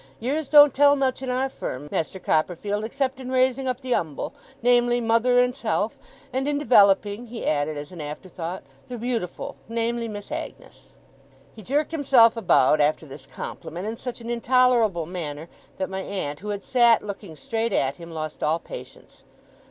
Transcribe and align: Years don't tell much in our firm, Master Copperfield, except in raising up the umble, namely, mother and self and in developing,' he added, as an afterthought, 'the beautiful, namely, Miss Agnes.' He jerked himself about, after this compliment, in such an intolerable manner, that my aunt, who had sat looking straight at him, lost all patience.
Years 0.19 0.49
don't 0.49 0.73
tell 0.73 0.95
much 0.95 1.21
in 1.21 1.29
our 1.29 1.47
firm, 1.47 1.87
Master 1.91 2.17
Copperfield, 2.17 2.83
except 2.83 3.19
in 3.19 3.29
raising 3.29 3.67
up 3.67 3.81
the 3.81 3.93
umble, 3.93 4.33
namely, 4.63 4.99
mother 4.99 5.37
and 5.37 5.53
self 5.55 5.99
and 6.33 6.47
in 6.47 6.57
developing,' 6.57 7.27
he 7.27 7.45
added, 7.45 7.77
as 7.77 7.91
an 7.91 8.01
afterthought, 8.01 8.63
'the 8.89 8.97
beautiful, 8.97 9.57
namely, 9.69 10.07
Miss 10.07 10.31
Agnes.' 10.31 10.93
He 11.55 11.61
jerked 11.61 11.91
himself 11.91 12.35
about, 12.35 12.81
after 12.81 13.05
this 13.05 13.27
compliment, 13.27 13.85
in 13.87 13.95
such 13.95 14.21
an 14.21 14.31
intolerable 14.31 15.05
manner, 15.05 15.49
that 15.77 15.87
my 15.87 16.01
aunt, 16.01 16.39
who 16.39 16.49
had 16.49 16.63
sat 16.63 17.03
looking 17.03 17.35
straight 17.35 17.71
at 17.71 17.97
him, 17.97 18.09
lost 18.09 18.41
all 18.41 18.57
patience. 18.57 19.21